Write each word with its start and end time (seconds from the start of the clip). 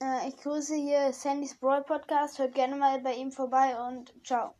Äh, 0.00 0.28
ich 0.28 0.36
grüße 0.36 0.74
hier 0.76 1.12
Sandys 1.12 1.56
Brawl 1.56 1.82
Podcast. 1.82 2.38
Hört 2.38 2.54
gerne 2.54 2.76
mal 2.76 3.00
bei 3.00 3.14
ihm 3.14 3.32
vorbei 3.32 3.76
und 3.88 4.12
ciao. 4.24 4.54